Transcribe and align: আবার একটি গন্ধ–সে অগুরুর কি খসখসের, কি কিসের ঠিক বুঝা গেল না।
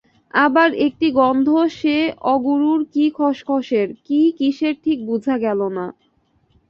আবার 0.33 0.69
একটি 0.87 1.07
গন্ধ–সে 1.19 1.97
অগুরুর 2.33 2.81
কি 2.93 3.05
খসখসের, 3.17 3.87
কি 4.05 4.19
কিসের 4.37 4.75
ঠিক 4.83 4.97
বুঝা 5.09 5.35
গেল 5.45 5.59
না। 5.77 5.85